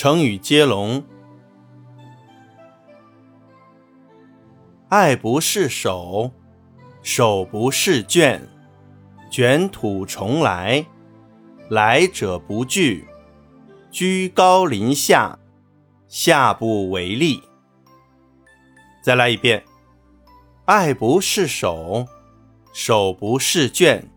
[0.00, 1.02] 成语接龙：
[4.90, 6.30] 爱不释手，
[7.02, 8.40] 手不释卷，
[9.28, 10.86] 卷土重来，
[11.68, 13.08] 来者不拒，
[13.90, 15.36] 居高临下，
[16.06, 17.42] 下不为例。
[19.02, 19.64] 再来一遍：
[20.66, 22.06] 爱不释手，
[22.72, 24.08] 手不释卷，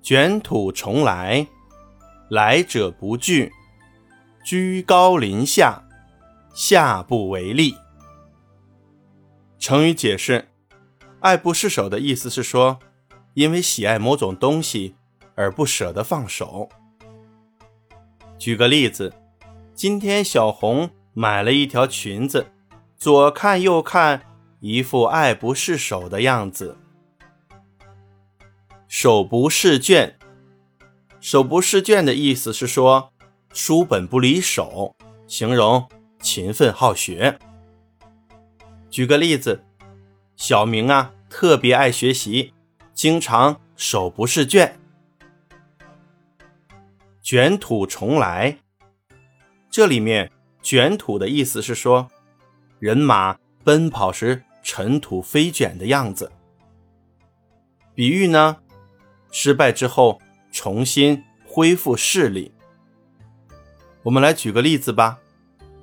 [0.00, 1.46] 卷土重来，
[2.30, 3.52] 来者不拒。
[4.42, 5.84] 居高临下，
[6.52, 7.76] 下不为例。
[9.58, 10.48] 成语解释：
[11.20, 12.80] 爱不释手的意思是说，
[13.34, 14.96] 因为喜爱某种东西
[15.36, 16.68] 而不舍得放手。
[18.36, 19.14] 举个例子，
[19.74, 22.48] 今天小红买了一条裙子，
[22.96, 24.22] 左看右看，
[24.58, 26.76] 一副爱不释手的样子。
[28.88, 30.18] 手不释卷，
[31.20, 33.11] 手不释卷的意思是说。
[33.52, 35.86] 书本不离手，形容
[36.20, 37.38] 勤奋好学。
[38.88, 39.62] 举个例子，
[40.36, 42.54] 小明啊，特别爱学习，
[42.94, 44.78] 经常手不释卷。
[47.20, 48.56] 卷土重来，
[49.70, 52.08] 这里面“卷土”的意思是说，
[52.78, 56.32] 人马奔跑时尘土飞卷的样子。
[57.94, 58.56] 比喻呢，
[59.30, 62.50] 失败之后重新恢复视力。
[64.04, 65.18] 我们来举个例子吧。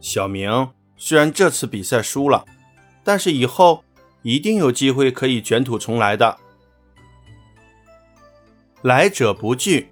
[0.02, 2.46] 小明虽然这次比赛输了，
[3.04, 3.84] 但是以后
[4.22, 6.38] 一定有机会可以卷土重来的。
[8.82, 9.90] 来者不拒。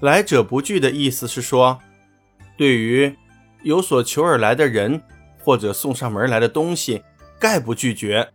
[0.00, 1.78] 来者不拒的意思是说，
[2.56, 3.16] 对于
[3.62, 5.00] 有所求而来的人
[5.40, 7.02] 或者送上门来的东西，
[7.38, 8.32] 概不拒绝。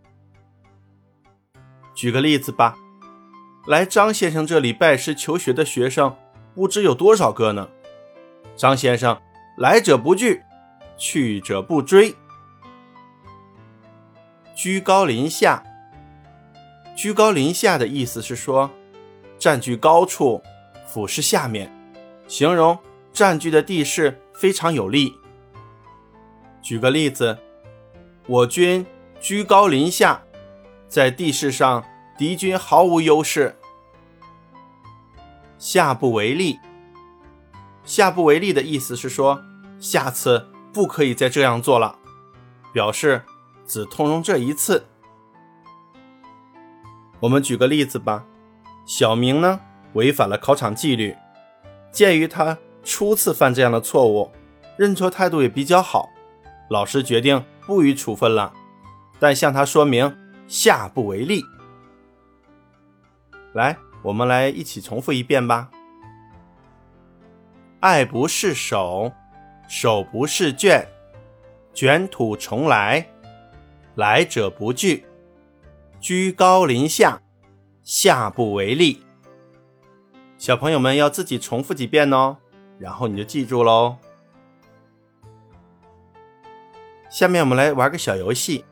[1.94, 2.77] 举个例子吧，
[3.66, 6.16] 来张先生这里拜师求学的学生，
[6.55, 7.69] 不知有多少个呢？
[8.58, 9.22] 张先生，
[9.55, 10.44] 来者不拒，
[10.97, 12.16] 去者不追。
[14.55, 15.64] 居高临下，
[16.95, 18.71] 居高临下的意思是说，
[19.37, 20.42] 占据高处，
[20.87, 21.71] 俯视下面，
[22.27, 22.76] 形容
[23.14, 25.14] 占据的地势非常有利。
[26.64, 27.37] 举个例子，
[28.26, 28.83] 我军
[29.20, 30.20] 居高临下，
[30.87, 31.86] 在地势上
[32.17, 33.55] 敌军毫无优势，
[35.59, 36.59] 下不为例。
[37.87, 39.42] 下不为例的意思是说，
[39.80, 41.98] 下次不可以再这样做了，
[42.73, 43.23] 表示
[43.65, 44.86] 只通融这一次。
[47.21, 48.26] 我们举个例子吧，
[48.86, 49.61] 小明呢
[49.93, 51.15] 违反了考场纪律，
[51.89, 54.30] 鉴于他初次犯这样的错误，
[54.77, 56.09] 认错态度也比较好，
[56.70, 58.52] 老师决定不予处分了，
[59.17, 60.14] 但向他说明
[60.45, 61.42] 下不为例。
[63.53, 65.70] 来，我们来一起重复一遍吧。
[67.80, 69.11] 爱不释手，
[69.67, 70.88] 手不释卷，
[71.73, 73.08] 卷土重来，
[73.93, 75.05] 来者不拒，
[75.99, 77.21] 居高临下，
[77.83, 79.04] 下不为例。
[80.39, 82.38] 小朋友们要自己重复几遍哦，
[82.80, 83.98] 然后你就记住喽。
[87.09, 88.65] 下面我们来玩个小游戏，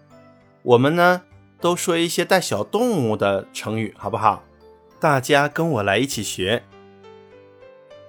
[0.63, 1.21] 我们呢
[1.61, 4.43] 都说一些带小动物的成语，好不好？
[4.99, 6.63] 大家跟我来一起学。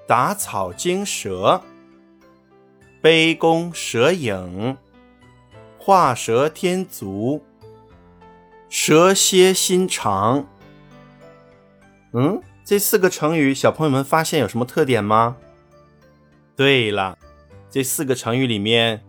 [0.07, 1.63] 打草惊蛇，
[3.01, 4.77] 杯弓蛇影，
[5.79, 7.43] 画蛇添足，
[8.69, 10.47] 蛇蝎心肠。
[12.13, 15.37] 嗯，这四个成语，小朋友们发现有什么特点吗？
[16.55, 17.19] 对了，
[17.69, 19.05] 这四个成语里面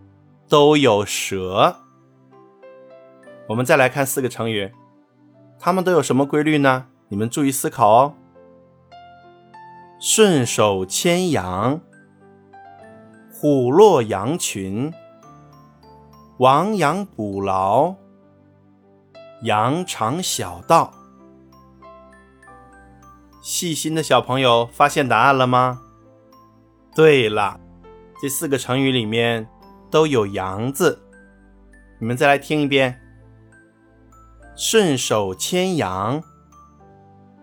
[0.48, 1.76] 都有蛇。
[3.46, 4.72] 我们再来看四个成语，
[5.58, 6.86] 它们都有什么规律呢？
[7.08, 8.14] 你们注意思考哦。
[10.00, 11.80] 顺手牵羊，
[13.32, 14.92] 虎落羊群，
[16.38, 17.96] 亡羊补牢，
[19.42, 20.92] 羊肠小道。
[23.42, 25.82] 细心的小朋友发现答案了吗？
[26.94, 27.58] 对了，
[28.22, 29.48] 这四个成语里面
[29.90, 31.02] 都有“羊”字。
[31.98, 33.00] 你们再来听一遍：
[34.54, 36.22] 顺手牵羊，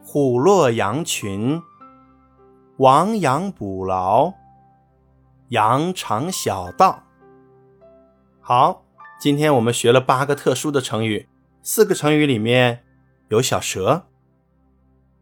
[0.06, 1.62] 虎落羊群。
[2.77, 4.33] 亡羊补牢，
[5.48, 7.04] 羊肠小道。
[8.42, 8.83] 好，
[9.18, 11.30] 今天我们学了八个特殊的成语，
[11.63, 12.83] 四个成语里面
[13.30, 14.07] 有小蛇，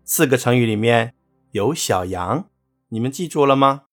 [0.04, 1.14] 四个成语里面
[1.52, 2.46] 有小羊，
[2.90, 3.84] 你们记住了吗？